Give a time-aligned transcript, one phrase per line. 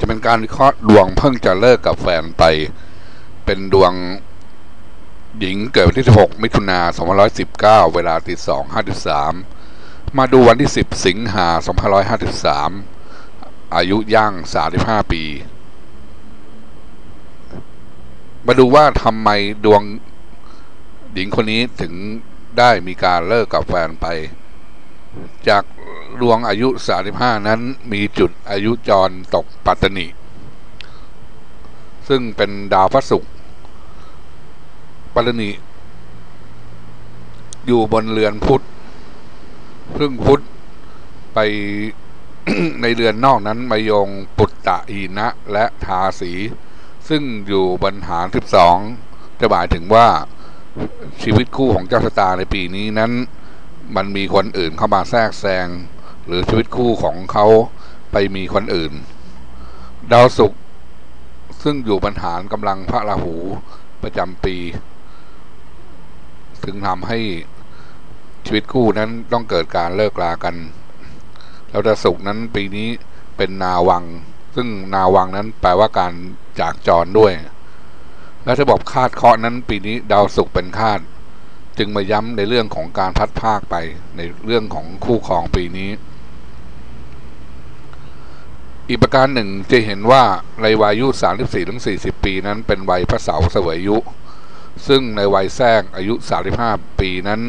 [0.00, 2.44] จะเป็นการวิเคราะห์ดวงเพิ่งจะเลิกกับแฟนไป
[3.44, 3.92] เป็นดวง
[5.38, 6.80] หญิงเกิดวันที่ 16 มิถุนา
[7.38, 8.34] 2519 เวลาตี
[9.24, 11.48] 2.53 มาดูวันที่ 10 สิงหา
[12.76, 14.34] 2553 อายุย่าง
[14.72, 15.22] 35 ปี
[18.46, 19.28] มาดูว่าทำไม
[19.64, 19.82] ดวง
[21.14, 21.92] หญิงคนนี้ถึง
[22.58, 24.06] ได้มีการเลิกกับแฟนไป
[25.48, 25.64] จาก
[26.20, 26.68] ดวงอายุ
[27.08, 27.60] 35 นั้น
[27.92, 30.06] มีจุดอายุจรตกปัตตนิ
[32.08, 33.32] ซึ่งเป็นดาวพระศุกร์
[35.14, 35.50] ปัตตนิ
[37.66, 38.62] อยู่บนเรือนพุธ
[39.98, 40.40] ซึ่งพุธ
[41.34, 41.38] ไป
[42.80, 44.08] ในเรือนนอกนั้นมาโยง
[44.38, 46.32] ปุตตะอีนะและทาสี
[47.08, 48.26] ซึ่งอยู่บนหาร
[48.82, 50.06] 12จะหมายถึงว่า
[51.22, 53.12] ชีวิตคู่ของเจ้าชะตาในปีนี้นั้น
[53.96, 55.68] มันมีคนอื่นเข้ามาแทรกแซง
[56.26, 57.46] หรือชีวิตคู่ของเขา
[58.12, 58.92] ไปมีคนอื่น
[60.12, 60.60] ดาวศุกร์
[61.62, 63.36] ซึ่งอยู่บรรหารกำลังพระราหู
[64.02, 64.56] ประจำปี
[66.64, 67.18] ถึงทำให้
[68.46, 70.56] ชีวิตคู่นั้นต้องเกิดการเลิกลากัน
[71.70, 72.88] แล้วดาวศุกร์นั้นปีนี้
[73.36, 74.04] เป็นนาวัง
[74.54, 76.12] ซึ่งนาวังนั้นแปลว่าการ
[76.60, 77.32] จากจรด้วย
[78.44, 81.00] และถ้าบอกคาดเคาะนั้นปีนี้ดาวศุกร์เป็นคาด
[81.78, 83.76] จึงมาย้ำในเรื่องของการพัดภาคไป
[84.16, 85.90] ในเรื่องของคู่ครองปีนี้
[88.88, 90.22] อีกประการหนึ่งจะเห็นว่า
[90.62, 91.06] ในวัยอายุ
[91.66, 93.96] 34-40 ปีนั้นเป็นวัยพระเสาเสวยอายุ
[94.88, 96.14] ซึ่งในวัยแทรกอายุ
[96.58, 97.40] 35 ปีนั้น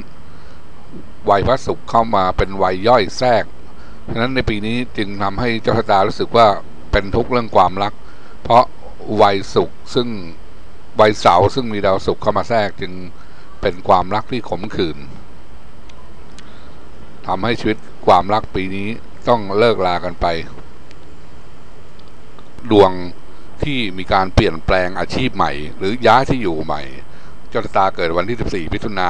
[1.30, 3.44] วัยพระศุกร์เข้ามาเป็นวัยย่อยแทรก
[4.12, 6.48] ฉะนั้นในปีนี้จึงทำให้เจ้าชะตารู้สึกว่า
[6.92, 7.94] เป็นทุกข์เรื่องความรัก
[8.44, 8.64] เพราะ
[9.22, 10.08] วัยศุกร์ซึ่ง
[11.00, 12.94] วัยเสาร์ซึ่งมีดาวศุกร์เข้ามาแทรกจึง
[13.64, 14.98] เป็นความรักที่ขมขื่น
[17.28, 18.88] ทำให้ชีวิตความรักปีนี้
[19.28, 20.26] ต้องเลิกลากันไป
[22.72, 22.92] ดวง
[23.64, 26.82] ที่มีการเปลี่ยนแปลงอาชีพใหม่ หรือย้ายที่อยู่ใหม่
[27.50, 28.38] เจ้าชะตาเกิดวันที่
[28.70, 29.10] 14มิถุนา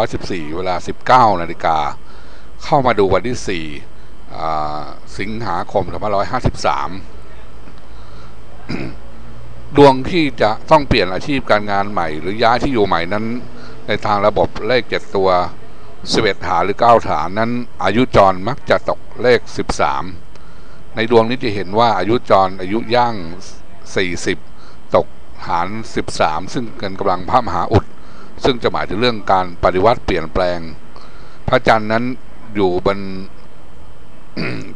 [0.00, 0.74] 2514 เวลา
[1.08, 1.78] 19นาฬิกา
[2.64, 3.60] เข้ามาดูวันที่
[4.34, 5.84] 4 สิงหาคม
[7.40, 13.24] 2553 ดวงที่จะต้องเปลี่ยนอาชีพการงานใหม่ หรือย้ายที่อยู่ใหม่นั้น
[13.86, 15.30] ในทางระบบเลขเจ็ดตัว
[16.12, 17.50] สเอ็ดฐานหรือเก้าฐานนั้น
[17.84, 20.04] อายุจรมักจะตกเลขสิบสาม
[20.96, 23.14] ในดวงนี้จะเห็นว่าอายุจรอายุย่าง
[23.96, 24.38] สี่สิบ
[24.94, 25.06] ตก
[25.46, 27.84] ฐานสิบสามซึ่งเป็นกำลังพระมหาอุด
[28.44, 30.58] ซึ่งจะหมายถึงเรื่องการปฏิวัติเปลี่ยนแปลง
[31.48, 32.04] พระจันทร์นั้น
[32.54, 32.98] อยู่บน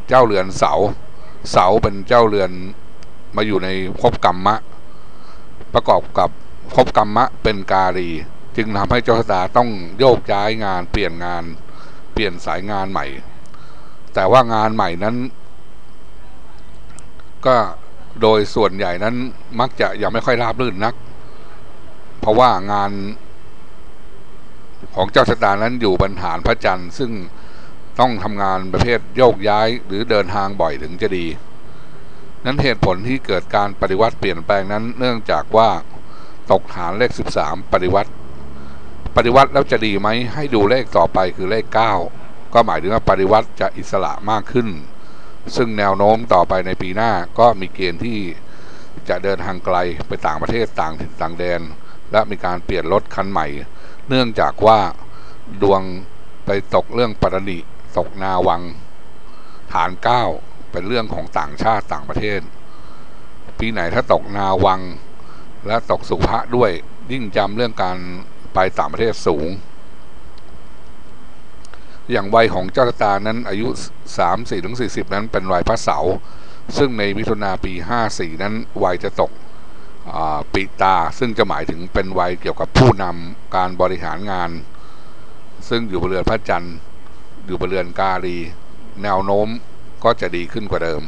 [0.07, 0.73] เจ้าเรือนเสา
[1.51, 2.51] เสาเป็นเจ้าเรือน
[3.35, 4.55] มาอยู่ในภพกรรมะ
[5.73, 6.29] ประกอบกับ
[6.73, 8.09] ภพกรรมะเป็นกาลี
[8.57, 11.43] จึงทำให้เจ้าชะตาต้องโยกย้ายงาน เปลี่ยนงาน
[12.13, 13.05] เปลี่ยนสายงานใหม่
[14.13, 15.15] แต่ว่างานใหม่นั้น
[17.45, 17.55] ก็
[18.21, 19.15] โดยส่วนใหญ่นั้น
[19.59, 20.95] มักจะยังไม่ค่อยราบรื่นนัก
[22.19, 22.91] เพราะว่างาน
[24.95, 27.11] ของเจ้าชะตานั้นอยู่บรรหารพระจันทร์ซึ่ง
[27.99, 31.25] ต้องทำงานประเภทโยกย้ายหรือเดินทางบ่อยถึงจะดี
[32.45, 35.69] นั้นเหตุผลที่เกิดการปฏิวัติเปลี่ยนแปลงนั้นเนื่องจากว่า
[36.51, 37.11] ตกฐานเลข
[37.41, 38.11] 13 ปฏิวัติ
[39.15, 41.65] ปฏิวัติแล้วจะดีไหมให้ดูเลขต่อไปคือเลข
[42.09, 44.67] 9 ก็หมายถึงว่าปฏิวัติจะอิสระมากขึ้น
[45.55, 48.19] ซึ่งแนวโน้มต่อไปในปีหน้าก็มีเกณฑ์ที่
[49.09, 49.77] จะเดินทางไกล
[50.07, 51.61] ไปต่างประเทศต่างถิ่นต่างแดน
[52.11, 53.47] และมีการเปลี่ยนรถคันใหม่
[54.09, 54.79] เนื่องจากว่า
[55.61, 55.81] ดวง
[56.45, 57.57] ไปตกเรื่องปัตนิ
[57.97, 58.61] ตกนาวัง
[59.73, 60.23] ฐานเก้า
[60.71, 62.39] เป็นเรื่องของต่างชาติต่างประเทศ
[63.59, 64.81] ปีไหนถ้าตกนาวัง
[65.67, 66.71] และตกสุภะด้วย
[67.11, 67.97] ยิ่งจำเรื่องการ
[68.55, 69.47] ไปต่างประเทศสูง
[72.11, 73.67] อย่างวัยของเจ้าตานั้นอายุ
[74.09, 75.97] 3 4ถึง40 นั้นเป็นวัยพระเสา
[76.77, 77.73] ซึ่งในมิถุนาปี
[78.07, 78.53] 54 นั้น
[78.83, 79.31] วัยจะตก
[80.53, 84.49] ปีตาซึ่งจะหมายถึงเป็นวัยเกี่ยวกับผู้นำการบริหารงาน
[85.69, 86.75] ซึ่งอยู่บนเรือนพระจันทร์
[87.45, 88.37] อยู่บนเรือนกาลี
[89.03, 89.47] แนวโน้ม
[90.03, 91.01] ก็จะดีขึ้นกว่าเดิม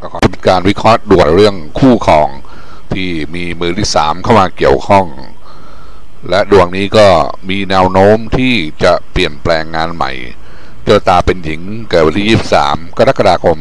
[0.00, 2.28] ก็ขอเป็นการวิเคราะห์ด่วนเรื่องคู่ครอง
[2.94, 5.06] ที่มีมือที่สามเข้ามาเกี่ยวข้อง
[6.28, 7.08] และดวงนี้ก็
[7.48, 10.12] มีแนวโน้มที่จะเปลี่ยนแปลงงานใหม่
[10.84, 13.56] เจอตาเป็นหญิงเกิดวันที่ 23 กรกฎาคม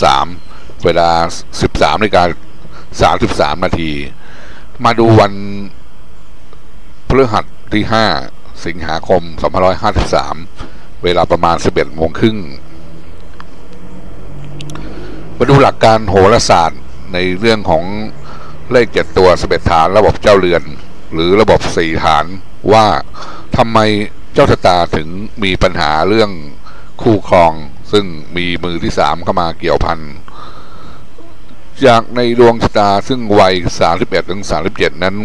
[0.00, 1.10] 2523 เวลา
[1.56, 2.24] 13นาฬิกา
[3.22, 3.92] 33 นาที
[4.84, 5.32] มาดูวัน
[7.08, 7.44] พฤหัส
[7.74, 7.84] ที่
[8.24, 9.22] 5 สิงหาคม
[10.12, 12.38] 2553 เวลาประมาณ 11โมงครึ่ง
[15.36, 16.80] มาดูหลักการโหราศาสตร์
[17.12, 17.84] ในเรื่องของ
[18.72, 20.62] เลขเจ็ดตัวสเบ็ดฐานระบบเจ้าเรือน
[21.14, 22.26] หรือระบบสี่ฐาน
[22.72, 22.86] ว่า
[23.56, 23.78] ทำไม
[24.34, 25.08] เจ้าชะตาถึง
[25.44, 26.30] มีปัญหาเรื่อง
[27.02, 27.52] คู่ครอง
[27.92, 28.04] ซึ่ง
[28.36, 29.98] มีมือที่สามเข้ามาเกี่ยวพัน
[31.84, 35.16] จากในดวงชะตาซึ่งวัยสามสิบเอ็ดถึงสามสิบเจ็ดนั้น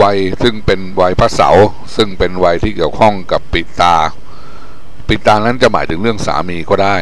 [0.00, 1.66] วัยซึ่งเป็นวัยพระเสาร์
[1.96, 3.96] ซึ่งเป็นวัยที่เกี่ยวข้องกับปิตา
[5.08, 6.96] ปิตานั้นจะหมายถึงเรื่องสามีก็ได้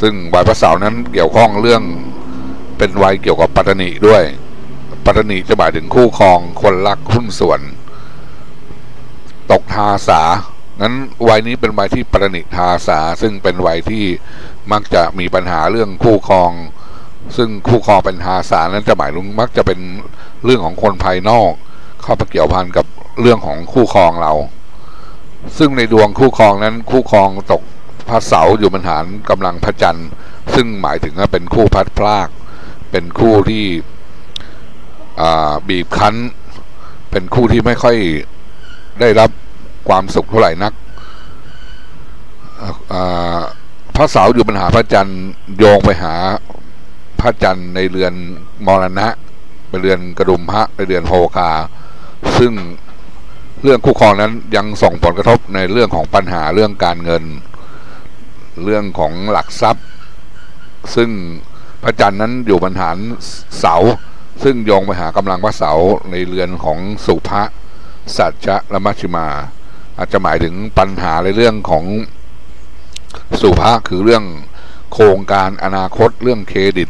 [0.00, 1.82] ซึ่งวัยพระเสาร์นั้นเกี่ยวข้องเรื่อง
[2.80, 4.22] เป็นวัยเกี่ยวกับปัตตนิด้วย
[5.04, 7.60] ปัตตนิจะหมายถึงคู่ครองคนรักหุ้นส่วน
[9.50, 10.22] ตกทาสา
[10.80, 10.94] นั้น
[11.28, 14.04] วัยนี้เป็นวัยที่ปัตตนิทาสาซึ่งเป็นวัยที่
[14.72, 16.50] มักจะมีปัญหาเรื่องคู่ครอง
[17.36, 19.80] ซึ่งคู่ครองเป็นทาสานั้นจะหมายถึงมักจะเป็น
[20.44, 21.50] เรื่องของคนภายนอก
[22.02, 22.86] เข้ามาเกี่ยวพันกับ
[23.20, 24.32] เรื่องของคู่ครองเรา
[25.58, 27.62] ซึ่งในดวงคู่ครองนั้นคู่ครองตก
[28.08, 30.08] พระเสาอยู่บรรหารกำลังพระจันทร์
[30.54, 32.28] ซึ่งหมายถึงว่าเป็นคู่พัดพลาก
[32.90, 33.64] เป็นคู่ที่
[35.68, 36.14] บีบคั้น
[37.10, 37.96] เป็นคู่ที่ไม่ค่อย
[39.00, 39.30] ได้รับ
[39.88, 40.72] ความสุขเท่าไหร่นัก
[43.96, 45.22] พระเสาอยู่บรรหาพระจันทร์
[45.58, 46.14] โยงไปหา
[47.20, 48.14] พระจันทร์ในเรือน
[48.66, 49.08] มรณะ
[49.68, 51.50] ไปเรือนกระดุมพระไปเรือนโฮคา
[52.38, 52.52] ซึ่ง
[53.62, 57.24] เรื่องคู่ครองนั้นยังส่งผลกระทบในเรื่องของปัญหาเรื่องการเงิน
[58.64, 59.86] เรื่องของหลักทรัพย์
[60.94, 61.10] ซึ่ง
[61.82, 62.96] พระจันทร์นั้นอยู่บรรหาร
[63.58, 63.76] เสา
[64.42, 65.72] ซึ่งโยงไปหากำลังพระเสา
[66.10, 67.42] ในเรือนของสุภะ
[68.16, 69.26] สัจจะและมัชฌิมา
[69.98, 71.84] อาจจะหมายถึงปัญหาในเรื่องของ
[73.40, 74.24] สุภะคือเรื่อง
[74.92, 76.88] โครงการอนาคตเรื่องเครดิต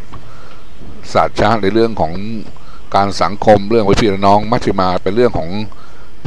[1.12, 2.12] สัจจะในเรื่องของ
[2.96, 5.50] การสังคมเรื่องวิพี่น้องมัชฌิมาเป็นเรื่องของ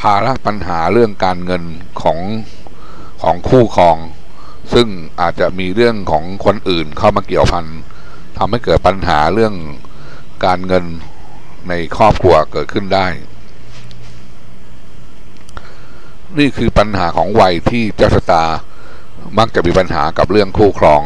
[0.02, 1.64] ภาระปัญหาเรื่องการเงิน
[2.02, 2.20] ของ
[3.24, 3.98] ของคู่ครอง
[4.74, 4.88] ซึ่ง
[5.22, 7.66] อาจจะมีเรื่องของคนอื่นเข้ามาเกี่ยวพัน
[8.46, 9.54] ทำให้เกิดปัญหาเรื่อง
[10.46, 10.86] การเงิน
[11.70, 13.08] ในครอบครัวเกิดขึ้นได้
[16.38, 18.44] นี่คือปัญหาของวัยที่เจ้าชะตา
[19.38, 21.02] มักจะมีปัญหากับเรื่องคู่ครอง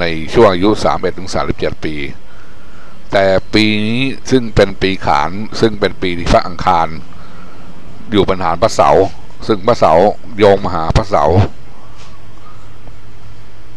[0.00, 0.04] ใน
[0.34, 0.70] ช่วงอายุ
[1.26, 1.94] 31-37 ปี
[3.12, 3.24] แต่
[3.54, 5.30] ปีนี้ซึ่งเป็นปีขาน
[5.60, 6.88] ซึ่งเป็นปีที่พระอังคาร
[8.10, 8.90] อยู่บรรหาพระเสา
[9.46, 9.92] ซึ่งพระเสา
[10.38, 11.24] โยงมหาพระเสา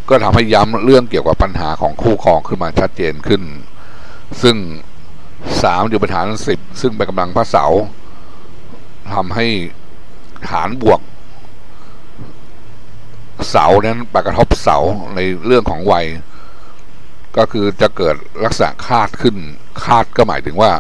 [0.10, 3.42] ก็ทำให้ย้ำเรื่องเกี่ยวกับปัญหาของคู่ครองขึ้นมาชัดเจนขึ้น
[4.42, 4.56] ซึ่ง
[5.64, 7.66] สามอยู่บรรหารสิบซึ่งเป็นกำลังพระเสา
[9.14, 9.48] ทำให้
[10.50, 11.00] ฐานบวก
[13.50, 14.78] เสานั้นไปกระทบเสา
[15.16, 16.06] ในเรื่องของวัย
[17.38, 19.36] ก็คือจะเกิดลักษณะคาดขึ้น
[19.84, 20.72] คาดก็หมายถึงว่า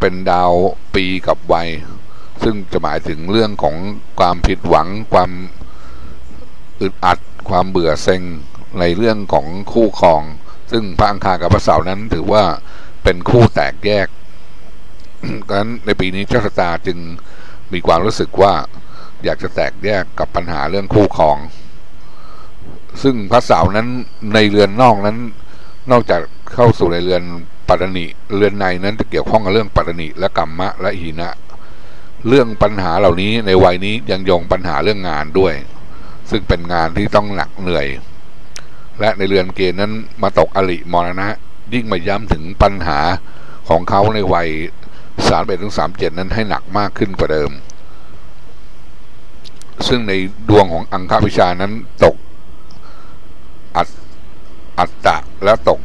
[0.00, 0.52] เป็นดาว
[0.94, 1.68] ปีกับวัย
[2.42, 3.76] ซึ่งจะหมายถึงเรื่องของ
[4.18, 5.30] ความผิดหวังความ
[6.80, 8.22] อึดอัด ความเบื่อเซ็ง
[8.80, 10.22] ในเรื่องของคู่ครอง
[10.72, 12.44] ซึ่งพระอังคารกับพระเสาร์นั้นถือว่า
[13.04, 14.08] เป็นคู่แตกแยก
[15.46, 16.98] ดังนั้นในปีนี้เจ้าชะตาจึง
[17.72, 18.52] มีความรู้สึกว่า
[19.24, 21.36] อยากจะแตกแยกกับปัญหาเรื่องคู่ครอง
[23.02, 23.88] ซึ่งพระเสาร์นั้น
[24.34, 25.18] ในเรือนนอกนั้น
[25.90, 26.20] นอกจาก
[26.54, 27.22] เข้าสู่ในเรือน
[27.68, 28.06] ปัตนิ
[28.36, 31.30] เรือนในนั้นจะเกี่ยวข้องกับเรื่องปัตนิและกรรมะและหินะ
[32.28, 35.54] เรื่องปัญหาเหล่านี้ในวัยนี้ยังยงปัญหาเรื่องงานด้วย
[36.30, 37.86] ซึ่งเป็นงานที่ต้องหนักเหนื่อย
[39.00, 39.92] และในเรือนเกณฑ์นั้น
[40.22, 41.28] มาตกอริมรณะ
[41.74, 42.98] ยิ่งมาย้ำถึงปัญหา
[43.68, 44.48] ของเขาในวัย
[45.28, 47.50] สามเอ็ดถึงสามเจ็ดนั้นให้หนักมากขึ้นกว่าเดิม
[49.88, 50.12] ซึ่งใน
[50.48, 51.72] ดวงของอังคาพิชานั้น
[52.04, 52.16] ตก
[53.76, 53.88] อัด
[54.78, 55.78] อัตตะและตก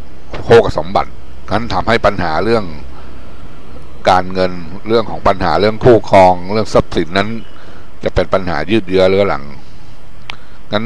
[0.44, 1.12] โภกสมบัติ
[1.52, 2.66] นั้นทำให้ปัญหาเรื่อง
[4.10, 4.52] การเงิน
[4.88, 7.30] เรื่องของปัญหาเรื่องคู่ครอง เรื่องทรัพย์สินนั้น
[8.04, 9.44] จะเป็นปัญหายืดเยื้อเรื้อหลัง
[10.74, 10.86] นั้น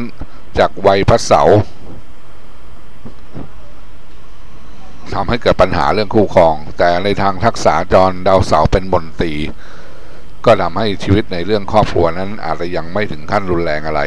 [0.60, 1.60] จากวัยพระเสาร์
[5.13, 9.34] ทำให้เกิดปัญหาเรื่องคู่ครอง แต่ในทางทักษะจรดาวเสาร์เป็นบนตี
[10.46, 14.01] ก็ทำให้ชีวิตในเรื่องครอบครัวนั้นอาจจะยังไม่ถึงขั้นรุนแรงอะไร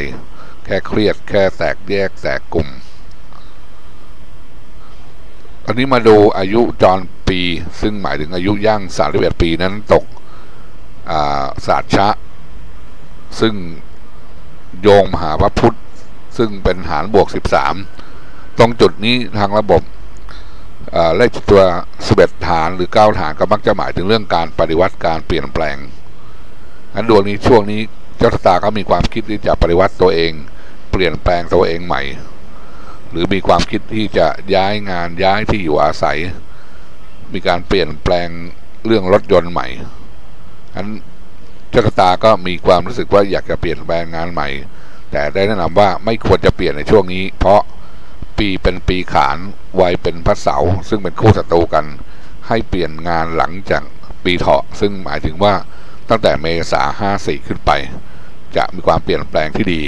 [0.65, 2.69] แค่เครียดแค่แตกแยกแตกกลุ่ม
[5.67, 7.41] อันนี้มาดูอายุจรปี
[7.81, 10.05] ซึ่งหมายถึงอายุย่างสามสิบเอ็ดปีนั้นตก
[11.67, 12.09] ศาสตร์ชะ
[13.41, 13.55] ซึ่ง
[14.83, 15.77] โยงมหาพระพุทธ
[16.37, 17.75] ซึ่งเป็นหารบวกสิบสาม
[18.59, 19.83] ตรงจุดนี้ทางระบบ
[21.17, 21.63] เลขตัว
[22.07, 25.77] สเบ็ดฐานหรือเก้าฐานก็มักจะหมายถึงเรื่องการปฏิวัติการเปลี่ยนแปลง
[26.95, 27.81] อันดวงนี้ช่วงนี้
[28.19, 30.33] เจ้าตาก็มีความคิดที่จะปฏิวัติตัวเอง
[30.91, 32.03] เปลี่ยนแปลงตัวเองใหม่
[33.11, 36.19] หรือมีความคิดที่จะย้ายงานย้ายที่อยู่อาศัย
[37.33, 38.29] มีการเปลี่ยนแปลง
[38.87, 39.67] เรื่องรถยนต์ใหม่
[40.75, 40.87] อัน
[41.71, 44.49] เจ้าตาก็มีความรู้สึกว่าอยากจะเปลี่ยนแปลงงานใหม่
[45.13, 47.61] แต่ได้แนะนำว่าไม่ควรจะเปลี่ยนในช่วงนี้ เพราะ
[48.39, 49.37] ปีเป็นปีขาน
[49.81, 50.57] วัยเป็นพระเสา
[50.89, 51.85] ซึ่งเป็นคู่ศัตรูกัน
[52.49, 53.83] ให้เปลี่ยนงานหลังจาก
[54.25, 55.55] ปีเถาะ ซึ่งหมายถึงว่า
[56.09, 57.71] ตั้งแต่เมษาห้าสี่ขึ้นไป
[58.57, 59.83] จะมีความเปลี่ยนแปลงที่ดี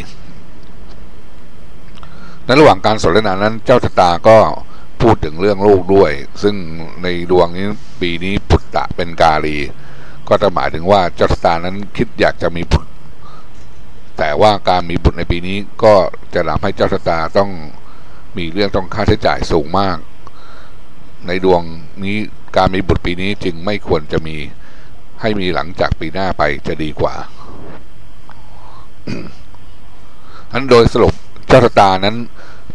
[2.45, 4.39] ในระหว่างการสนทนานั้นเจ้าชะตาก็
[5.03, 6.55] พูดถึงเรื่องลูกด้วย ซึ่ง
[7.03, 7.67] ในดวงนี้
[8.01, 9.57] ปีนี้พุทธะเป็นกาลี
[10.31, 12.91] ก็จะหมายถึงว่าเจ้าชะตานั้นคิดอยากจะมีบุตร
[14.19, 15.95] แต่ว่าการมีบุตรในปีนี้ก็
[16.35, 17.51] จะทำให้เจ้าชะตาต้อง
[18.37, 19.97] มีเรื่องต้องค่าใช้จ่ายสูงมาก
[21.27, 21.63] ในดวง
[22.05, 22.17] นี้
[22.57, 24.37] การมีบุตรปีนี้จึงไม่ควรจะมี
[25.21, 27.15] ให้มีหลังจากปีหน้าไปจะดีกว่า
[30.53, 31.15] อันโดยสรุป
[31.49, 32.17] เจ้าชะตานั้น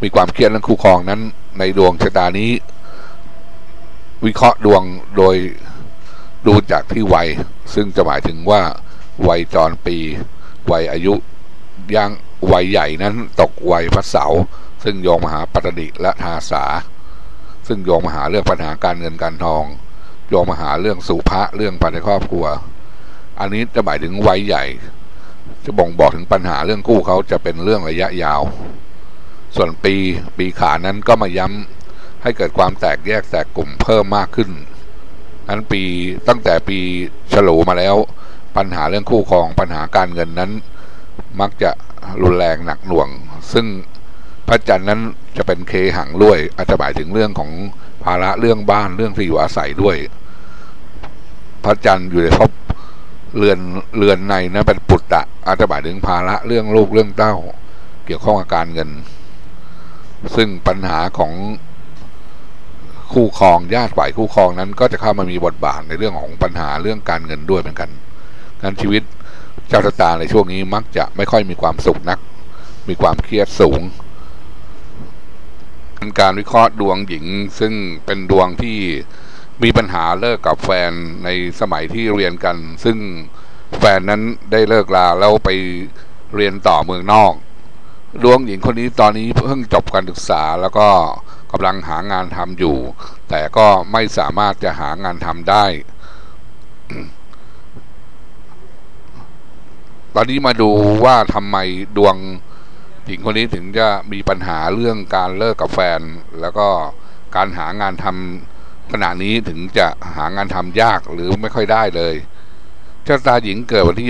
[0.04, 1.22] มีความเครียดเรื่องคู่ครองนั้น
[1.60, 2.50] ในดวงชะตานี้
[4.26, 4.84] วิเคราะห์ดวง
[5.18, 5.36] โดย
[6.48, 7.28] ดูจากที่วัย
[7.74, 8.62] ซึ่งจะหมายถึงว่า
[9.28, 9.98] วัยจรปี
[10.72, 11.14] วัยอายุ
[11.96, 12.12] ย่าง
[12.52, 14.26] วัยใหญ่นั้นตกวัยพระเสา
[14.84, 16.64] ซึ่งโยงมหาปัตติและทาสา
[17.68, 19.64] ซึ่งโยงมหาเรื่องปัญหาการเงินการทอง
[20.30, 22.46] โยงมหาเรื่องสุภะเรื่องภายในครอบครัว
[23.40, 24.64] อันนี้จะหมายถึงวัยใหญ่
[25.66, 28.42] จะบ่งบอกถึงปัญหาเรื่องกู้เขาจะเป็นเรื่องระยะยาว
[29.56, 29.96] ส่วนปี
[30.38, 34.50] ปีขานั้นก็มาย้ำให้เกิดความแตกแยกแตกกลุ่มเพิ่มมากขึ้น
[35.50, 35.82] นั้นปี
[36.28, 36.78] ตั้งแต่ปี
[37.34, 37.96] ฉลูมาแล้ว
[38.58, 40.52] ปัญหาเรื่องคู่ครองปัญหาการเงินนั้น
[41.42, 41.72] มักจะ
[42.24, 43.10] รุนแรงหนักหน่วง
[43.54, 43.66] ซึ่ง
[44.48, 45.02] พระจันทร์นั้น
[45.38, 47.52] จะเป็นเคหังด้วยอาจจะหมายถึงเรื่องของ
[48.04, 49.96] ภาระเรื่องบ้านเรื่องที่อยู่อาศัยด้วย
[51.64, 52.52] พระจันทร์อยู่ในภพ
[53.38, 53.60] เรือน
[53.98, 57.36] เรือนในนะเป็นปุตตะอาจจะหมายถึงภาระเรื่องลูกเรื่องเต้า
[58.06, 58.90] เกี่ยวข้องกับการเงิน
[60.36, 61.34] ซึ่งปัญหาของ
[63.14, 67.90] คู่ครองญาติฝ่ายคู่ครองนั้น ก็จะเข้ามามีบทบาทในเรื่องของปัญหาเรื่องการเงินด้วยเหมือนกัน
[68.62, 69.04] งั้นชีวิต
[69.70, 72.20] เจ้าชะตาในช่วงนี้มักจะไม่ค่อยมีความสุขนัก
[72.90, 73.82] มีความเครียดสูง
[76.20, 77.26] การวิเคราะห์ดวงหญิง
[77.60, 77.74] ซึ่ง
[78.06, 78.78] เป็นดวงที่
[79.64, 80.92] มีปัญหาเลิกกับแฟน
[81.24, 82.98] ในสมัยที่เรียนกัน ซึ่ง
[83.80, 84.22] แฟนนั้น
[84.52, 85.50] ได้เลิกลาแล้วไป
[86.36, 87.34] เรียนต่อเมืองนอก
[88.24, 90.88] ดวงหญิงคนนี้ตอนนี้เพิ่งจบการศึกษาแล้วก็
[91.52, 92.78] กำลังหางานทำอยู่
[93.30, 95.66] แต่ก็ไม่สามารถจะหางานทำได้
[100.16, 100.70] ตอนนี้มาดู
[101.06, 101.58] ว่าทำไม
[101.98, 102.16] ดวง
[103.06, 106.02] หญิงคนนี้ถึงจะมีปัญหาเรื่องการเลิกกับแฟน
[106.42, 106.68] แล้วก็
[107.36, 112.16] การหางานทำขณะนี้ถึงจะหางานทำยากหรือไม่ค่อยได้เลย
[113.04, 114.08] เจ้าตาหญิงเกิดวันที่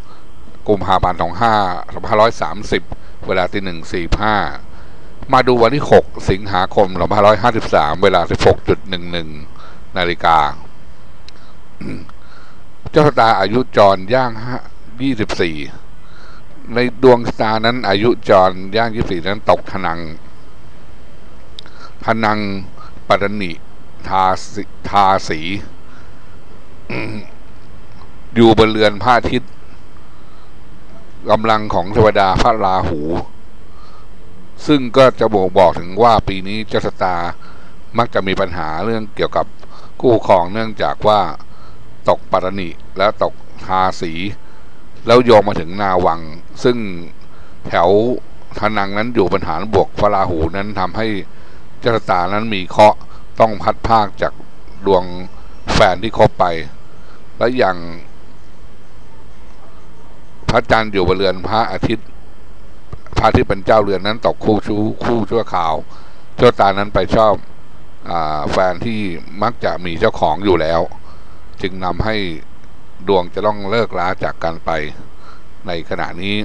[0.00, 1.22] 22 กุมภาพันธ์ 25
[2.60, 3.62] 2530 เวลาที่
[4.58, 6.88] 145มาดูวันที่ 6 สิงหาคม
[7.46, 8.20] 2553 เวลา
[9.24, 10.38] 16.11 นาฬิกา
[12.90, 14.30] เจ้าตาอายุจรย่าง
[15.52, 20.00] 24 ในดวงสตานั้นอายุจรย่างยี่สี่นั้นตกทนัง
[22.04, 22.38] พนัง
[23.08, 23.52] ปัตนิ
[24.08, 24.24] ทา
[24.54, 24.56] ส
[24.88, 25.40] ทาสี
[28.34, 29.52] อยู่บนเรือนพระอาทิตย์
[31.28, 33.00] กำลังของเทวดาพระราหู
[34.66, 37.16] ซึ่งก็จะบอกบอกถึงว่าปีนี้เจ้าสตา
[37.98, 39.46] มักจะมีปัญหาเรื่องเกี่ยวกับ
[40.02, 41.20] กู้ของเนื่องจากว่า
[42.08, 43.34] ตกปัตนิและตก
[43.66, 44.12] ทาสี
[45.06, 46.20] แล้วโยงมาถึงนาวัง
[46.64, 46.76] ซึ่ง
[47.68, 47.88] แถว
[48.58, 51.06] ทนังนั้นอยู่ปัญหาบวกพระราหูนั้นทำให้
[51.80, 52.98] เจตตานั้นมีเคราะห์
[53.40, 54.32] ต้องพัดภาคจาก
[54.86, 55.04] ดวง
[55.74, 56.44] แฟนที่คบไป
[57.38, 57.76] และอย่าง
[60.50, 62.06] พระจันทร์อยู่บนเรือนพระอาทิตย์
[63.16, 65.74] พระอาทิตย์เป็นเจ้าเรือนนั้นตกคู่ชู้คู่ชั่วข่าว
[66.36, 67.34] เจ้าตานั้นไปชอบ
[68.10, 68.12] อ
[68.52, 69.00] แฟนที่
[69.42, 70.80] มักจะมีเจ้าของอยู่แล้ว
[71.62, 72.16] จึงนำให้
[73.08, 74.70] ดวงจะต้องเลิกล้าจากกันไป
[75.66, 76.36] ในขณะนี้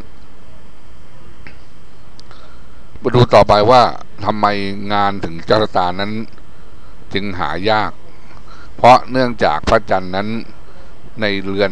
[3.01, 3.81] มาดูต่อไปว่า
[4.25, 4.45] ทำไม
[4.93, 6.12] งานถึงเจ้าตานั้น
[7.13, 7.91] จึงหายาก
[8.75, 10.27] เพราะเนื่องจากพระจันทร์นั้น
[11.21, 11.71] ในเรือน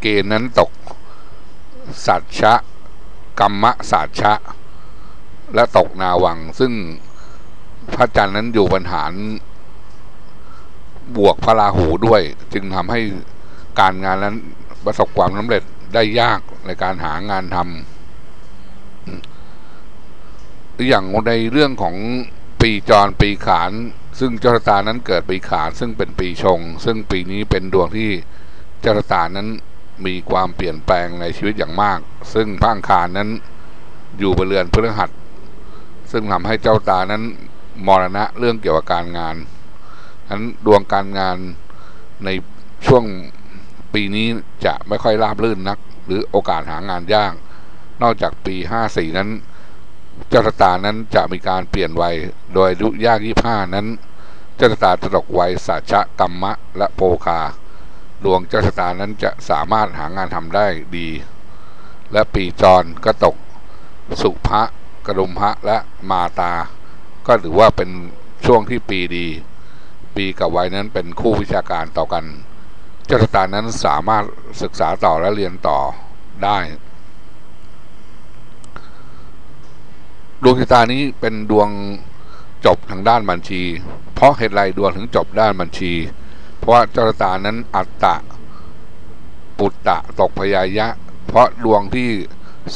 [0.00, 0.70] เกณฑ์นั้นตก
[2.06, 2.54] สัตชะ
[3.40, 4.32] กรรมะสัตชะ
[5.54, 6.72] และตกนาวัง ซึ่ง
[7.94, 9.12] พระจันทร์นั้นอยู่บรรหาร
[11.16, 13.00] บวกพระราหูด้วย จึงทำให้
[13.80, 14.36] การงานนั้น
[14.84, 15.62] ประสบความสำเร็จ
[15.94, 17.66] ได้ยากในการหางานทำ
[20.88, 21.96] อย่างในเรื่องของ
[22.60, 23.72] ปีจรปีขาน
[24.18, 28.10] ซึ่งเจ้าตานั้นเกิดปีขาน ซึ่งเป็นปีชง ซึ่งปีนี้เป็นดวงที่
[28.80, 29.48] เจ้าตานั้น
[30.06, 31.98] มีความเปลี่ยนแปลงในชีวิตอย่างมาก
[32.34, 33.28] ซึ่งพระอังคารนั้น
[34.18, 35.10] อยู่บนเรือนพฤหัส
[36.10, 37.22] ซึ่งทำให้เจ้าตานั้น
[37.86, 39.36] มรณะเรื่องเกี่ยวกับการงาน
[40.30, 41.36] นั้นดวงการงาน
[42.24, 42.28] ใน
[42.86, 43.04] ช่วง
[43.94, 44.26] ปีนี้
[44.64, 47.32] จะไม่ค่อยราบรื่นนัก หรือโอกาสหางานยาก
[48.02, 49.28] นอกจากปีห้าสี่นั้น
[50.28, 52.14] เจ้าตานั้นจะมีการเปลี่ยนวัย
[52.54, 53.86] โดยยุยากยี่ห้านั้น
[54.56, 57.40] เจ้าตาจะตกวัยสัชะกรรมะและโปคา
[58.24, 61.08] ดวงเจ้าชะตานั้นจะสามารถหางานทำได้ดี
[62.12, 63.36] และปีจรก็ตก
[64.22, 64.62] สุภะ
[65.06, 65.78] กระดุมพระและ
[66.10, 66.52] มาตา
[67.26, 67.90] ก็ถือว่าเป็น
[68.46, 69.26] ช่วงที่ปีดี
[70.16, 72.24] ปีกับวัยนั้นเป็นคู่วิชาการต่อกัน
[73.06, 74.24] เจ้าชะตานั้นสามารถ
[74.62, 75.78] ศึกษาต่อและเรียนต่อ
[76.44, 76.58] ได้
[80.42, 81.68] ดวงชะตานี้เป็นดวง
[82.66, 83.62] จบทางด้านบัญชี
[84.14, 85.92] เพราะเหตุไรดวงถึงจบด้านบัญชี
[86.68, 88.16] ราะเจ้าตานั้นอัตตะ
[89.58, 90.86] ปุตตะตกพยายะ
[91.26, 92.10] เพราะดวงที่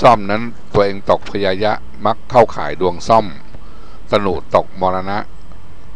[0.01, 1.73] ซ่อมนั้นตัวเองตกพยายะ
[2.07, 3.27] มักเข้าข่ายดวงซ่อม
[4.13, 5.19] สนุตกมรณะ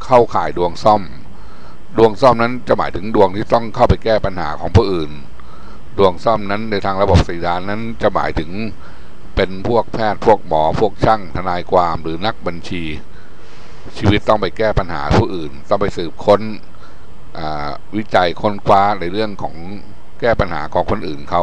[0.04, 1.02] เข้าข่ายดวงซ่อม
[1.96, 5.10] ดวงซ่อมนั้นจะหมายถึงดวงที่ต้องเข้าไปแก้ปัญหาของผู้อื่น
[5.98, 8.50] ดวงซ่อมนั้นในทางระบบสีดานนั้นจะหมายถึง
[9.36, 12.84] เป็นพวกแพทย์พวกหมอพวกช่างทนายความหรือนักบัญชี
[13.96, 16.40] ชีวิตต้องไปแก้ปัญหาผู้อื่น ต้องไปสืบค้น
[17.96, 19.54] วิจัยค้นคว้าในเรื่องของ
[20.20, 21.42] แก้ปัญหาของคนอื่นเขา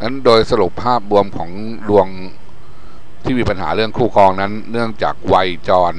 [0.00, 1.50] นั้นโดยสรุปภาพรวมของ
[1.88, 2.08] ดวง
[3.22, 5.94] ที่มีปัญหาเรื่องคู่ครองนั้น เนื่องจากวัยจร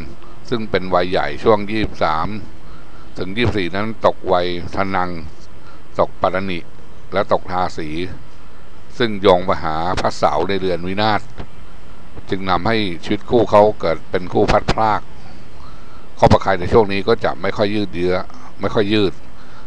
[0.50, 2.28] ซึ่งเป็นวัยใหญ่ช่วงยี่สาม
[3.18, 5.10] ถึงยี่สี่นั้นตกวัยทนัง
[6.00, 6.60] ตกปรณิ
[7.14, 7.90] และตกทาสี
[8.98, 11.22] ซึ่งโยงไปหาพระเสาในเดือนวินาศ
[12.30, 15.02] จึงนำให้ชีวิตคู่เขาเกิดเป็นคู่พัดพลาก
[16.18, 18.16] ข้อประคายในช่วงนี้ก็จะไม่ค่อยยืดเยื้อ
[18.62, 19.14] ไม่ค่อยยืด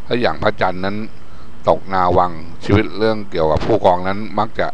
[0.06, 0.96] ถ้าอย่างพระจันทร์นั้น
[1.68, 2.32] ตกนาวัง
[2.64, 4.68] ชีวิตเรื่องเกี่ยวกับผู้กองนั้นมักจะ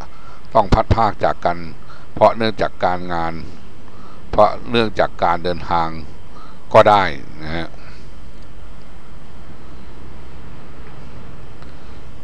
[0.53, 1.57] ต้องพัดภาคจากกัน
[2.13, 3.33] เพราะเนื่องจากการงาน
[4.31, 5.87] เพราะเนื่องจากการเดินทาง
[6.73, 7.03] ก็ได้
[7.43, 7.67] นะฮะ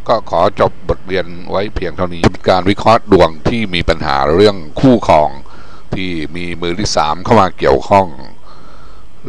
[0.08, 5.30] ก็ขอจบบทเรียนไว้เพียงเท่านี้ การวิเคราะห์ดวงที่มีปัญหาเรื่องคู่ครอง
[5.96, 8.08] ที่มีมือที่สามเข้ามาเกี่ยวข้อง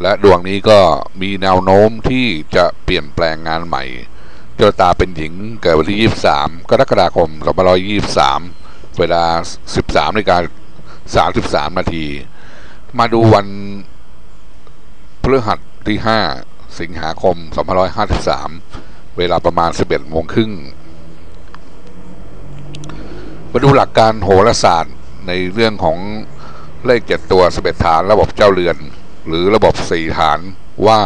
[0.00, 0.80] และดวงนี้ก็
[1.22, 3.84] มีแนวโน้มที่จะเปลี่ยนแปลงงานใหม่
[4.58, 7.30] จ้าตาเป็นหญิงเกิดวันที่ 23 กรกฎาคม
[8.14, 9.24] 2523 เวลา
[9.68, 10.38] 13นาฬิกา
[11.38, 12.06] 33 นาที
[12.98, 13.46] มาดูวัน
[15.22, 15.98] พฤหัสที่
[16.38, 17.36] 5 สิงหาคม
[18.18, 18.89] 2553
[19.20, 20.52] เวลาประมาณ 11โมงครึ่ง
[23.52, 24.94] มาดูหลักการโหราศาสตร์
[25.28, 25.98] ในเรื่องของ
[26.86, 28.76] เลขเจ็ดตัวสเบ็ดฐานระบบเจ้าเรือน
[29.28, 30.40] หรือระบบสี่ฐาน
[30.86, 31.00] ว่า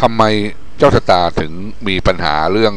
[0.00, 0.22] ทำไม
[0.78, 1.52] เจ้าชะตาถึง
[1.88, 2.74] มีปัญหาเรื่อง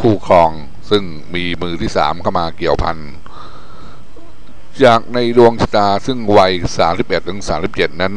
[0.00, 0.50] คู่ครอง
[0.90, 1.02] ซึ่ง
[1.34, 2.98] มีมือที่สามเข้ามาเกี่ยวพัน
[4.84, 8.14] จากในดวงชะตาซึ่งวัยสามสิบเอ็ดถึงสามสิบเจ็ดนั้น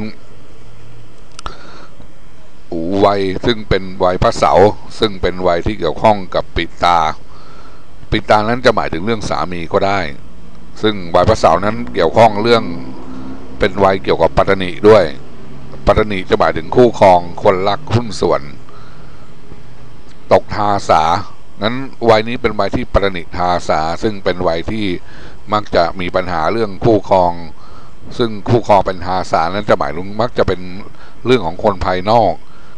[3.05, 4.53] วัยซึ่งเป็นวัยพระเสา
[4.99, 6.99] ซึ่งเป็นวัยที่เกี่ยวข้องกับปิตา
[8.11, 9.99] ปิตานั้นจะหมายถึงเรื่องสามีก็ได้
[10.81, 12.63] ซึ่งวัยพระเสานั้นเกี่ยวข้องเรื่อง
[13.59, 15.03] เป็นวัยเกี่ยวกับปัตนิด้วย
[15.85, 18.41] ปัตนิจะหมายถึงคู่ครองคนรักหุ้นส่วน
[20.31, 21.03] ตกทาสา
[21.63, 21.75] นั้น
[22.09, 24.85] วัยนี้เป็นวัยที่ประนิทาสาซึ่งเป็นวัยที่
[25.53, 27.33] มักจะมีปัญหาเรื่องคู่ครอง
[28.17, 30.61] ซึ่งคู่ครองเป็นทาสานั้นจะหมายถึงมักจะเป็น
[31.25, 32.33] เรื่องของคนภายนอก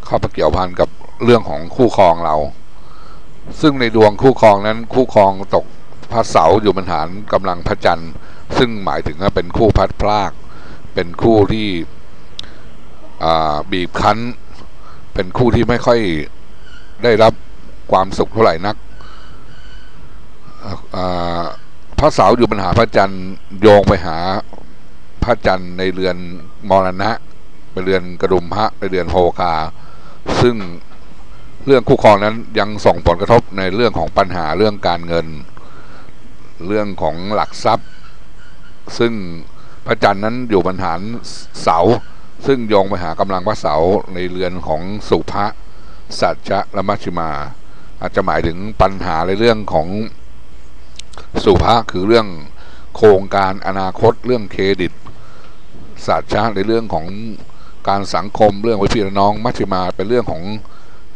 [0.10, 0.90] เข้าไปเกี่ยวพันกับ
[1.24, 2.36] เรื่องของคู่ครองเรา
[3.62, 5.66] ซึ่งในดวงคู่ครองนั้นคู่ครองตก
[6.12, 8.12] พระเสาอยู่บรรหารกำลังพระจันทร์
[8.58, 10.32] ซึ่งหมายถึงว่าเป็นคู่พัดพลาก
[10.94, 11.68] เป็นคู่ที่
[13.72, 14.18] บีบคั้น
[15.14, 16.00] เป็นคู่ที่ไม่ค่อย
[17.04, 17.34] ได้รับ
[17.92, 18.76] ความสุขเท่าไหร่นัก
[22.00, 23.26] พระเสาอยู่ปัญหาพระจันทร์
[23.62, 24.18] โยงไปหา
[25.24, 26.18] พระจันทร์ในเรือน
[26.70, 27.12] มรณะ
[27.72, 29.54] ไปเรือนกระดุมพระไปเรือนโภคา
[30.42, 30.56] ซึ่ง
[31.66, 35.28] เรื่องคู่ครองนั้นยังส่งผลกระทบในเรื่องของปัญหาเรื่องการเงิน
[36.68, 37.90] เรื่องของหลักทรัพย์
[38.98, 39.14] ซึ่ง
[39.86, 41.00] พระจันทร์นั้นอยู่บรรหาร
[41.62, 41.80] เสา
[42.46, 43.76] ซึ่งโยงไปหากำลังพระเสา
[44.14, 45.46] ในเรือนของสุภะ
[46.20, 47.30] สัจจะและมัชฌิมา
[48.02, 49.88] อาจจะหมายถึงปัญหาในเรื่องของ
[51.44, 52.28] สุภาคือเรื่อง
[52.96, 54.94] โครงการอนาคตเรื่องเครดิต
[56.06, 57.06] สัจจะในเรื่องของ
[57.88, 60.44] การสังคมเรื่องวิพี่น้องมัชฌิมาเป็นเรื่องของ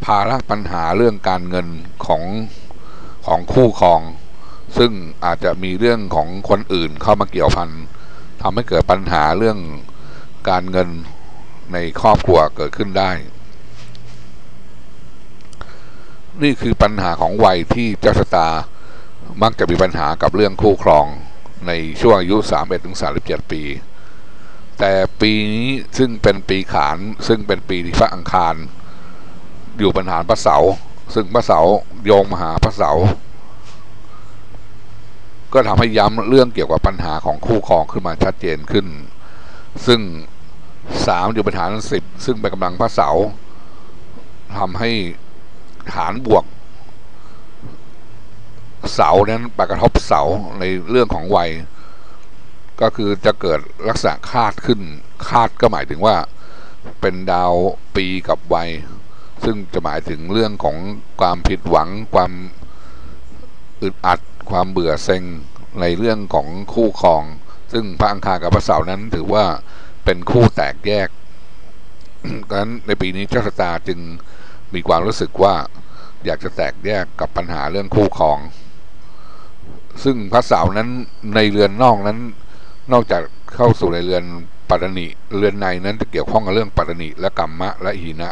[0.06, 1.68] ภาระปัญหาเรื่องการเงิน
[2.06, 2.24] ของ
[3.28, 4.02] ของคู่ครอง
[4.78, 4.92] ซึ่ง
[5.26, 7.70] อาจจะมีเรื่องของคนอื่นเข้ามาเกี่ยวพัน
[8.42, 9.58] ทำให้เกิดปัญหาเรื่อง
[10.50, 10.90] การเงิน
[11.74, 13.12] ในครอบครัวเกิดขึ้นได้
[16.44, 18.50] นี่คือปัญหาของวัยที่เจ้าชะตา
[19.42, 21.06] มักจะมีปัญหากับเรื่องคู่ครอง
[21.68, 21.72] ใน
[22.02, 22.38] ช่วงอายุ
[22.94, 23.62] 31-37 ปี
[24.80, 28.56] แต่ปีนี้ซึ่งเป็นปีขานซึ่งเป็นปีที่พระอังคาร
[29.80, 30.58] อยู่ปัญหาพระเสา
[31.14, 31.60] ซึ่งพระเสา
[32.06, 32.92] โยงมาหาพระเสา
[35.54, 38.86] ก็ทำให้ย้ำเรื่องเกี่ยวกับปัญหาของคู่ครองขึ้นมาชัดเจนขึ้น
[39.86, 40.02] ซึ่ง
[41.08, 43.10] สามอยู่ปัญหาสิบซึ่งเป็นกำลังพระเสา
[44.58, 44.92] ทำให้
[45.94, 46.44] ฐานบวก
[48.94, 50.22] เสานั้นไปกระทบเสา
[50.60, 51.50] ในเรื่องของวัย
[52.82, 53.60] ก็คือจะเกิด
[53.90, 54.80] ลักษณะคาดขึ้น
[55.30, 56.16] คาดก็หมายถึงว่า
[57.02, 57.54] เป็นดาว
[57.96, 58.70] ปีกับวัย
[59.44, 60.78] ซึ่งจะหมายถึงเรื่องของ
[61.20, 62.32] ความผิดหวัง ความ
[63.82, 64.20] อึดอัด
[64.52, 65.24] ความเบื่อเซ็ง
[65.82, 67.24] ในเรื่องของคู่ครอง
[67.74, 69.46] ซึ่งพระอังคารกับพระเสาร์นั้นถือว่า
[70.06, 71.10] เป็นคู่แตกแยก
[72.50, 74.00] ดังนั้นในปีนี้เจ้าชะตาจึง
[74.74, 75.56] มีความรู้สึกว่า
[76.26, 78.40] อยากจะแตกแยกกับปัญหาเรื่องคู่ครอง
[80.04, 80.90] ซึ่งพระเสาร์นั้น
[81.36, 82.20] ในเรือนนอกนั้น
[82.92, 83.22] นอกจาก
[83.56, 84.24] เข้าสู่ในเรือน
[84.70, 88.32] ปัตตนิเรือนในนั้นจะเกี่ยวข้องกับเรื่องปัตตนิและกรรมะและหินะ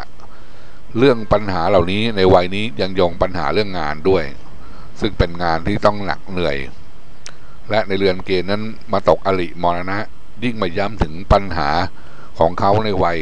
[0.98, 4.24] เรื่องปัญหาเหล่านี้ในวัยนี้ยังยงปัญหาเรื่องงานด้วย
[5.00, 6.56] ซึ่งเป็นงานที่ต้องหนักเหนื่อย
[7.70, 8.62] และในเรือนเกณฑ์นั้น
[8.92, 9.98] มาตกอริมรณะ
[10.44, 11.68] ยิ่งมาย้ำถึงปัญหา
[12.38, 13.18] ของเขาในวัย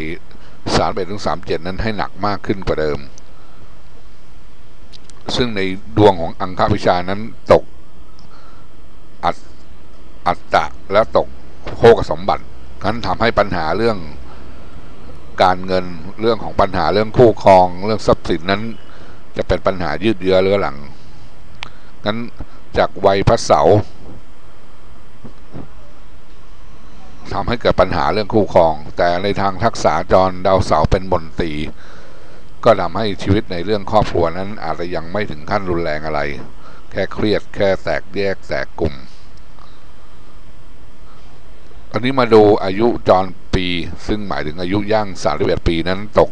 [0.76, 2.98] สามเอ็ดถึงสามเจ็ดนั้นให้หนักมากขึ้นกว่าเดิม
[5.36, 5.60] ซึ่งใน
[5.96, 7.20] ดวงของอังคาวิชานั้น
[7.52, 7.64] ตก
[9.24, 9.36] อัต
[10.30, 11.28] อัตตะและตก
[11.78, 12.44] โภกสมบัติ
[12.84, 13.98] นั้นทำให้ปัญหาเรื่อง
[15.42, 15.84] การเงิน
[16.20, 18.62] เรื่องของปัญหาเรื่องคู่ครอง เรื่องทรัพย์สินนั้น
[19.36, 20.76] จะเป็นปัญหายืดเยื้อเรื้อหลัง
[22.06, 22.18] นั้น
[22.78, 23.78] จากวัยพระเสาร์
[27.32, 31.52] ทำให้เกิดปัญหาเรื่องคู่ครอง แต่ในทางทักษะจรดาวเสาเป็นบนตี
[32.64, 36.20] ก็ทำให้ชีวิตในเรื่องครอบครัวนั้นอาจจะยังไม่ถึงขั้นรุนแรงอะไร
[36.90, 38.94] แค่เครียดแค่แตกแยกแตกกลุ่ม
[41.92, 43.66] อันนี้มาดูอายุจรปี
[44.06, 46.30] ซึ่งหมายถึงอายุย่างสามสิบเอ็ดปีนั้นตก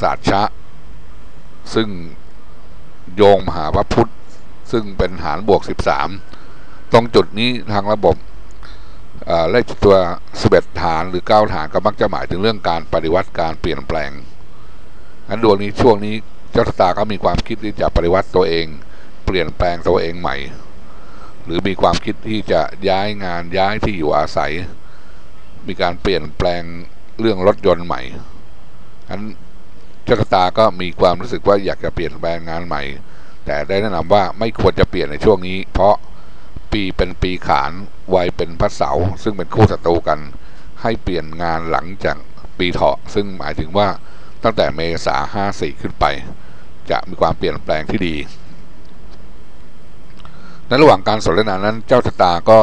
[0.00, 0.42] ศาสตร์ชะ
[1.74, 1.88] ซึ่ง
[3.16, 4.10] โยงมหาพระพุทธ
[4.72, 6.08] ซึ่งเป็นหารบวกสิบสาม
[6.92, 8.16] ตรงจุดนี้ทางระบบ
[9.50, 9.96] เลขตัว
[10.40, 14.10] สเบ็ดฐานหรือเก้าฐานก็มักจะหมายถึงเรื่องการปฏิวัติการเปลี่ยนแปลง
[15.28, 16.14] อันดวงนี้ช่วงนี้
[16.52, 18.66] เจ้าตาก็มีความคิดที่จะปฏิวัติตัวเอง
[19.24, 20.36] เปลี่ยนแปลงตัวเองใหม่
[21.48, 24.52] หรือมีความคิดที่จะย้ายงานย้ายที่อยู่อาศัย
[25.66, 26.62] มีการเปลี่ยนแปลง
[27.20, 28.02] เรื่องรถยนต์ใหม่
[29.08, 29.20] อัน
[30.04, 32.82] เจ้าชะตาก็มีความรู้สึกว่าอยากจะเปลี่ยนแปลงงานใหม่
[33.46, 35.94] แต่ได้แนะนำว่าไม่ควรจะเปลี่ยนในช่วงนี้ เพราะ
[36.72, 37.72] ปีเป็นปีขาน
[38.14, 38.90] วัยเป็นพระเสา
[39.22, 40.18] ซึ่งเป็นคู่ศัตรูกัน
[40.82, 42.16] ให้เปลี่ยนงานหลังจาก
[42.58, 43.88] ปีเถาะ ซึ่งหมายถึงว่า
[44.42, 46.04] ตั้งแต่เมษาห้าสี่ขึ้นไป
[46.90, 48.16] จะมีความเปลี่ยนแปลงที่ดี
[50.68, 52.60] ในระหว่างการสนทนานั้นเจ้าชะตาก็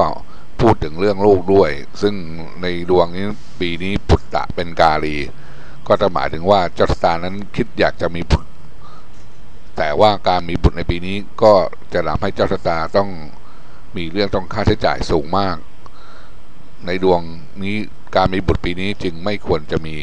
[0.61, 2.15] พูดถึงเรื่องลูกด้วย ซึ่ง
[2.61, 3.25] ในดวงนี้
[3.59, 5.17] ปีนี้ปุตตะเป็นกาลี
[5.87, 8.49] ก็จะหมายถึงว่าเจ้าชะตานั้นคิดอยากจะมีบุตร
[9.77, 11.53] แต่ว่าการมีบุตรในปีนี้ก็
[11.93, 13.09] จะทำให้เจ้าชะตาต้อง
[13.97, 15.55] มีเรื่องต้องค่าใช้จ่ายสูงมาก
[16.85, 17.21] ในดวง
[17.63, 17.77] นี้
[18.15, 19.95] การมีบุตรปีนี้จึงไม่ควรจะมี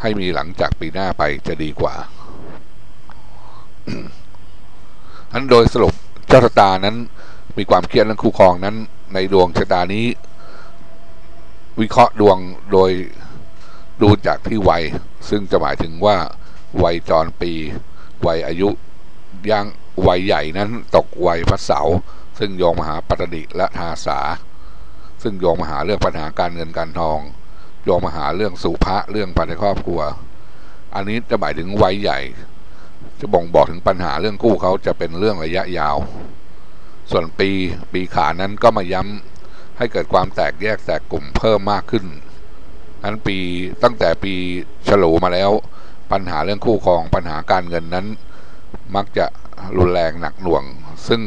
[0.00, 1.94] ให้มีหลังจากปีหน้าไปจะดีกว่า
[5.32, 5.94] อันโดยสรุป
[6.28, 6.96] เจ้าชะตานั้น
[7.58, 8.76] มีความเครียดเรื่องคู่ครองนั้น
[9.14, 10.06] ในดวงชะตานี้
[11.80, 12.38] วิเคราะห์ดวง
[12.72, 12.90] โดย
[14.02, 14.82] ดูจากที่วัย
[15.28, 16.16] ซึ่งจะหมายถึงว่า
[16.82, 17.52] วัยจรปี
[18.26, 18.68] วัยอายุ
[19.50, 19.66] ย่าง
[20.06, 21.96] วัยใหญ่นั้นตกวัยพระเสาร์
[22.38, 24.18] ซึ่งโยงมหาปัตติและทาสา
[25.22, 27.18] ซึ่งโยงมหาเรื่องปัญหาการเงินการทอง
[27.84, 30.00] โยงมหาเรื่องสุภะเรื่องภายในครอบครัว
[30.94, 32.18] อันนี้จะหมายถึงวัยใหญ่
[33.20, 35.96] จะบ่งบอกถึงปัญหาเรื่องกู้เขาจะเป็นเรื่องระยะยาว
[37.10, 37.50] ส่วนปี
[37.92, 42.04] ปีขานั้นก็มาย้ำให้เกิดความแตกแยกแตกกลุ่มเพิ่มมากขึ้น
[43.04, 43.38] นั้นปี
[43.82, 44.34] ตั้งแต่ปี
[44.88, 45.50] ฉลูมาแล้ว
[46.12, 48.06] ปัญหาเรื่องคู่ครองปัญหาการเงินนั้น
[48.96, 49.26] มักจะ
[49.78, 50.64] รุนแรงหนักหน่วง
[51.08, 51.20] ซึ่ง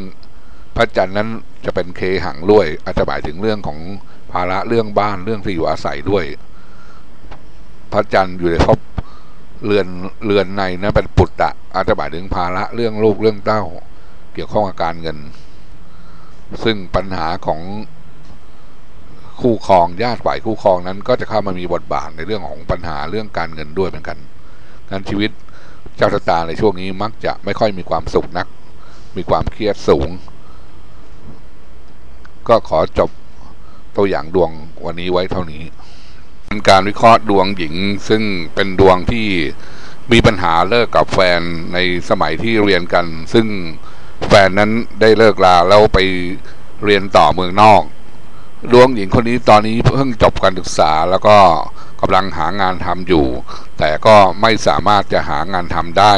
[0.76, 1.30] พระจันทร์นั้น
[1.66, 3.80] จะเป็นเคหังด้วย อาจจะหมายถึงเรื่องของ
[4.32, 6.26] ภาระเรื่องบ้านเรื่องที่อยู่อาศัยด้วย
[7.94, 8.80] พระจันทร์อยู่ในภพ
[9.66, 9.88] เรือน
[10.26, 13.64] เรือนในนะเป็นปุตตะอาจจะหมายถึงภาระเรื่องลูกเรื่องเต้า
[14.34, 15.18] เกี่ยวข้องกับการเงิน
[16.64, 17.62] ซึ่งปัญหาของ
[19.42, 24.18] คู่ครองญาติฝ่ายคู่ครองนั้น ก็จะเข้ามามีบทบาทในเรื่องของปัญหาเรื่องการเงินด้วยเหมือนกัน
[24.90, 25.32] การชีวิต
[25.98, 28.48] เจ้าชะตาในช่วงนี้มักจะไม่ค่อยมีความสุขนัก
[29.18, 30.10] มีความเครียดสูง
[32.48, 33.10] ก็ขอจบ
[33.98, 34.52] ตัวอย่างดวง
[34.86, 35.64] วันนี้ไว้เท่านี้
[36.52, 37.76] เป็นการวิเคราะห์ดวงหญิง
[38.10, 38.24] ซึ่ง
[38.56, 39.28] เป็นดวงที่
[40.12, 41.42] มีปัญหาเลิกกับแฟน
[41.74, 41.78] ใน
[42.10, 43.48] สมัยที่เรียนกัน ซึ่ง
[44.28, 46.00] แฟนนั้นได้เลิกลาแล้วไป
[46.84, 47.84] เรียนต่อเมืองนอก
[48.74, 51.38] ดวงหญิงคนนี้ตอนนี้เพิ่งจบการศึกษาแล้วก็
[52.02, 53.26] กำลังหางานทำอยู่
[53.80, 56.14] แต่ก็ไม่สามารถจะหางานทำได้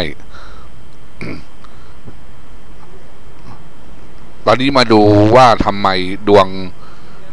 [4.45, 5.01] ตอนนี้มาดู
[5.35, 5.87] ว่าทำไม
[6.27, 6.47] ดวง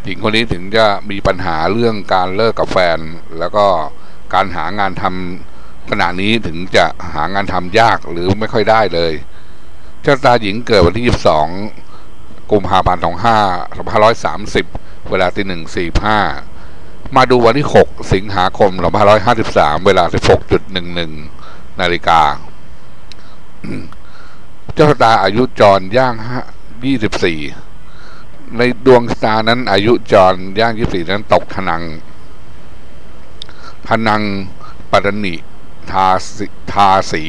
[0.08, 2.98] หญิงคนนี้ถึงจะมีปัญหาเรื่องการเลิกกับแฟน
[3.38, 3.66] แล้วก็
[4.34, 9.12] การหางานทำขณะนี้ถึงจะหางานทำยากหรือไม่ค่อยได้เลย
[10.02, 11.04] เจ้าตาหญิงเกิดวันที่
[11.80, 13.06] 22 กุมภาพันธ์25
[14.64, 15.94] 2530 เวลาที่
[16.70, 18.70] 145มาดูวันที่ 6 สิงหาคม
[19.28, 20.04] 2553 เวลา
[21.12, 22.22] 16.11 นาฬิกา
[24.74, 26.14] เจ้าตาอายุจรย่าง
[26.78, 27.67] 24
[28.56, 31.82] ในดวงตานั้นอายุจรย่าง24นั้นตกทนัง
[33.86, 34.22] พนัง
[34.90, 35.34] ปัตนิ
[35.90, 36.38] ทาส
[36.72, 37.24] ทาสี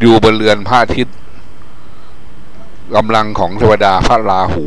[0.00, 1.16] อยู่บนเรือนพระอาทิตย์
[2.96, 4.66] กำลังของเทวดาพระราหู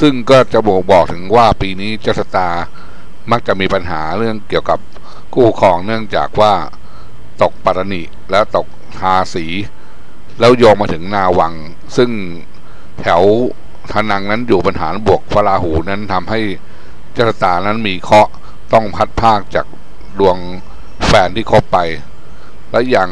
[0.00, 2.48] ซึ่งก็จะบ่งบอกถึงว่าปีนี้เจ้าสตา
[3.30, 4.78] มักจะมีปัญหาเรื่องเกี่ยวกับ
[5.34, 6.52] กู้ครองเนื่องจากว่า
[7.42, 8.66] ตกปัตนิและตก
[8.98, 9.46] ทาสี
[10.40, 11.52] แล้วโยงมาถึงนาวัง
[11.96, 12.10] ซึ่ง
[13.00, 13.22] แถว
[13.92, 16.40] ทนังนั้นอยู่ปัญหาบวกพระราหูนั้นทำให้
[17.14, 18.30] เจ้าตานั้นมีเคราะห์
[18.72, 19.66] ต้องพัดภาคจาก
[20.18, 20.36] ดวง
[21.06, 21.78] แฟนที่คบไป
[22.70, 23.10] และอย่าง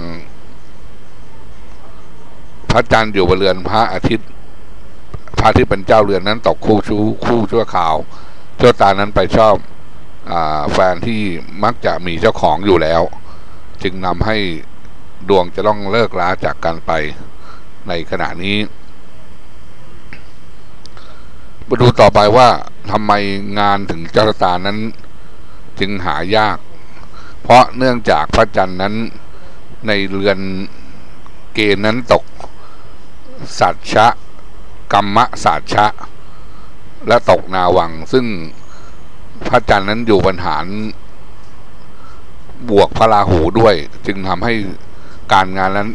[2.70, 4.28] พระจันทร์อยู่บนเรือนพระอาทิตย์
[5.38, 7.94] พระอาทิตย์เป็นเจ้าเรือนนั้นตกคู่ชู้คู่ชั่วข่าว
[8.58, 9.54] เจ้าตานั้นไปชอบ
[10.32, 10.34] อ
[10.72, 11.20] แฟนที่
[11.64, 13.02] มักจะมีเจ้าของอยู่แล้ว
[13.82, 14.36] จึงนำให้
[15.28, 16.92] ดวงจะต้องเลิกล้าจากกันไป
[17.88, 18.58] ในขณะนี้
[21.66, 22.48] มาดูต่อไปว่า
[22.90, 23.12] ทำไม
[23.58, 24.78] งานถึงเจ้าตานั้น
[25.80, 26.58] จึงหายาก
[27.42, 28.94] เพราะเนื่องจากพระจันทร์นั้น
[29.86, 30.38] ในเรือน
[31.54, 32.24] เกณฑ์นั้นตก
[33.58, 34.06] สัตชะ
[34.92, 35.86] กรรมะสัตชะ
[37.08, 38.26] และตกนาวัง ซึ่ง
[39.48, 40.66] พระจันทร์นั้นอยู่บรรหาร
[42.70, 43.74] บวกพระราหูด้วย
[44.06, 44.54] จึงทำให้
[45.32, 45.88] การงานนั้น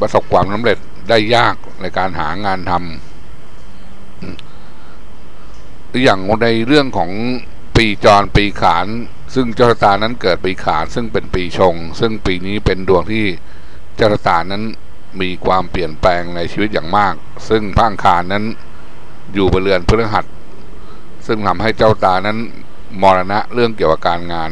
[0.00, 2.82] ประสบความสำเร็จได้ยากในการหางานทำ
[6.04, 7.10] อย่างในเรื่องของ
[7.76, 8.86] ปีจรปีขาน
[9.34, 13.24] ซึ่งเจ้าตานั้นเกิดปีขาน ซึ่งเป็นปีชง ซึ่งปีนี้เป็นดวงที่
[13.96, 14.62] เจ้าตานั้น
[15.20, 17.14] มีความเปลี่ยนแปลงในชีวิตอย่างมาก
[17.48, 18.44] ซึ่งพระอังคารนั้น
[19.34, 20.24] อยู่บนเรือนพฤหัส
[21.26, 22.38] ซึ่งทำให้เจ้าตานั้น
[23.02, 24.50] มรณะเรื่องเกี่ยวกับการงาน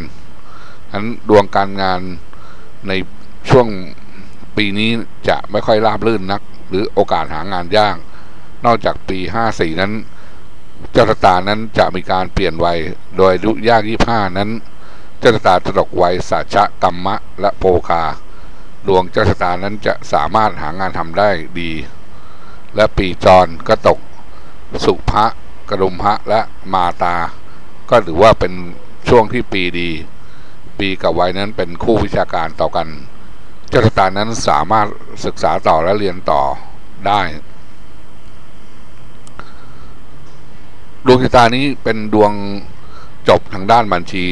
[0.93, 2.01] นั้นดวงการงาน
[2.89, 2.93] ใน
[3.51, 3.69] ช่วง
[4.57, 4.91] ปีนี้
[5.29, 7.97] จะไม่ค่อยราบรื่นนัก หรือโอกาสหางานยาก
[8.65, 9.93] นอกจากปีห้าสี่นั้น
[10.93, 12.79] เจ้าตานั้นจะมีการเปลี่ยนวัย
[13.17, 14.51] โดยยุยากยี่ห้านั้น
[15.21, 18.03] เจ้าตาจะตกวัยสัจกรรมะ และโภคา
[18.87, 21.73] ดวงเจ้าตานั้นจะสามารถหางานทำได้ดี
[22.77, 23.99] และปีจรก็ตก
[24.85, 25.25] สุภะ
[25.69, 26.41] กระดุมพระและ
[26.73, 27.17] มาตา
[27.91, 28.53] ก็ถือว่าเป็น
[29.09, 29.91] ช่วงที่ปีดี
[30.79, 32.89] ปีกับวัยนั้นเป็นคู่วิชาการต่อกัน
[33.69, 34.87] เจ้าชะตานั้นสามารถ
[35.25, 36.43] ศึกษาต่อและเรียนต่อ
[37.07, 37.21] ได้
[41.07, 42.33] ดวงชะตานี้เป็นดวง
[43.29, 44.27] จบทางด้านบัญชี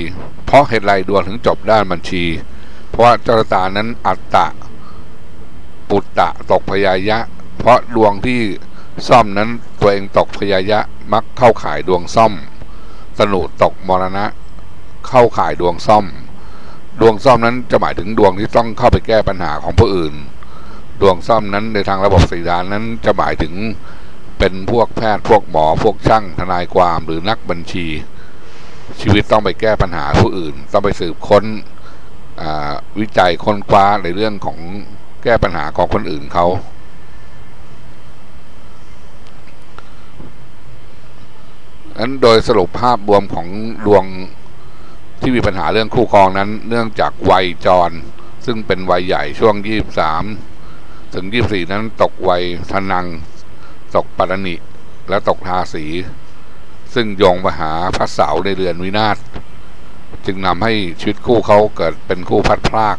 [0.46, 2.24] เพราะเหตุไรดวงถึงจบด้านบัญชี
[2.90, 4.46] เพราะเจ้าตานั้นอัตตะ
[5.88, 7.18] ปุตตะตกพยายะ
[7.58, 8.40] เพราะดวงที่
[9.08, 10.80] ซ่อมนั้นตัวเองตกพยายะ
[11.12, 12.32] มักเข้าข่ายดวงซ่อม
[13.18, 14.26] สนุตกมรณะ
[15.08, 16.04] เข้าข่ายดวงซ่อม
[17.00, 20.14] ดวงซ่อมนั้นจะหมายถึงดวงที่ต้องเข้าไปแก้ปัญหาของผู้อื่น
[21.00, 23.54] ดวงซ่อมนั้นในทางระบบสีดานนั้นจะหมายถึง
[24.38, 27.86] เป็นพวกแพทย์พวกหมอพวกช่างทนายความหรือนักบัญชี
[29.00, 31.44] ชีวิตต้องไปแก้ปัญหาผู้อื่น ต้องไปสืบค้น
[33.00, 34.58] วิจัยค้นคว้าในเรื่องของ
[35.24, 36.46] แก้ปัญหาของคนอื่นเขา
[41.98, 43.46] นั้นโดยสรุปภาพรวมของ
[43.86, 44.04] ดวง
[45.26, 47.90] ที่มีปัญหาเรื่องคู่ครองนั้น เนื่องจากวัยจร
[48.46, 50.24] ซึ่งเป็นวัยใหญ่ช่วงยี่สาม
[51.14, 53.06] ถึงยี่สี่นั้นตกวัยทนัง
[53.96, 54.54] ตกปัตนิ
[55.08, 55.84] และตกทาสี
[56.94, 59.16] ซึ่งโยงไปหาพระเสาในเรือนวินาศ
[60.26, 62.96] จึงนำให้ชีวิตคู่เขาเกิดเป็นคู่พัดพลาก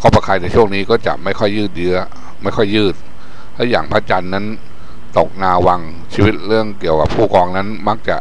[0.00, 1.96] ข้อประคายในช่วงนี้ก็จะไม่ค่อยยืดเยื้อ
[2.42, 2.94] ไม่ค่อยยืด
[3.56, 4.46] ถ้าอย่างพระจันทร์นั้น
[5.18, 5.80] ตกนาวัง
[6.14, 8.16] ชีวิตเรื่องเกี่ยวกับผู้กองนั้นมักจะ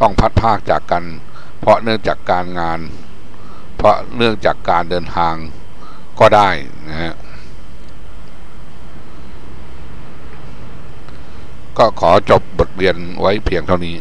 [0.00, 1.04] ต้องพัดพากจากกัน
[1.66, 2.80] เพราะเนื่องจากการงาน
[3.76, 5.34] เพราะเนื่องจากการเดินทาง
[6.20, 6.48] ก็ได้
[6.88, 7.14] นะฮะ
[11.78, 13.96] ก็ขอจบบทเรียนไว้เพียงเท่านี้